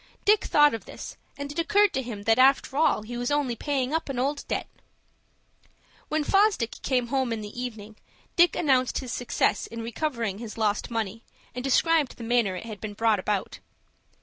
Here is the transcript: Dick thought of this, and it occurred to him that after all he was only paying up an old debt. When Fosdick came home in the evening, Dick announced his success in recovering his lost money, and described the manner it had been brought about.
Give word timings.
Dick 0.25 0.45
thought 0.45 0.73
of 0.73 0.85
this, 0.85 1.15
and 1.37 1.51
it 1.51 1.59
occurred 1.59 1.93
to 1.93 2.01
him 2.01 2.23
that 2.23 2.39
after 2.39 2.75
all 2.75 3.03
he 3.03 3.15
was 3.17 3.29
only 3.29 3.55
paying 3.55 3.93
up 3.93 4.09
an 4.09 4.17
old 4.17 4.43
debt. 4.47 4.67
When 6.09 6.23
Fosdick 6.23 6.81
came 6.81 7.09
home 7.09 7.31
in 7.31 7.41
the 7.41 7.61
evening, 7.61 7.97
Dick 8.35 8.55
announced 8.55 8.97
his 8.97 9.11
success 9.13 9.67
in 9.67 9.83
recovering 9.83 10.39
his 10.39 10.57
lost 10.57 10.89
money, 10.89 11.21
and 11.53 11.63
described 11.63 12.17
the 12.17 12.23
manner 12.23 12.55
it 12.55 12.65
had 12.65 12.81
been 12.81 12.95
brought 12.95 13.19
about. 13.19 13.59